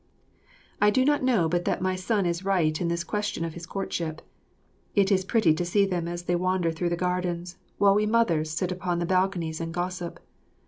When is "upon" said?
8.71-8.97